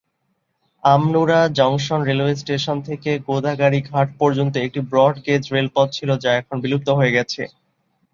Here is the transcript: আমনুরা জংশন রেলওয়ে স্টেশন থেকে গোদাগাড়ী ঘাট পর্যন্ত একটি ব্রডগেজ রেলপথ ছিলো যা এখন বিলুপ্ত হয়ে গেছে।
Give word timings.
আমনুরা 0.83 1.39
জংশন 1.57 1.99
রেলওয়ে 2.01 2.35
স্টেশন 2.35 2.77
থেকে 2.87 3.11
গোদাগাড়ী 3.27 3.79
ঘাট 3.89 4.07
পর্যন্ত 4.19 4.53
একটি 4.57 4.79
ব্রডগেজ 4.89 5.43
রেলপথ 5.53 5.87
ছিলো 5.97 6.13
যা 6.23 6.31
এখন 6.41 6.55
বিলুপ্ত 6.63 6.87
হয়ে 6.99 7.15
গেছে। 7.17 7.41